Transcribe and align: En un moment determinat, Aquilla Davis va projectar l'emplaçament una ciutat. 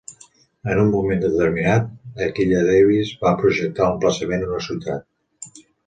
En 0.71 0.79
un 0.83 0.87
moment 0.95 1.21
determinat, 1.25 1.93
Aquilla 2.29 2.65
Davis 2.71 3.13
va 3.27 3.37
projectar 3.45 3.89
l'emplaçament 3.91 4.51
una 4.51 4.67
ciutat. 4.71 5.63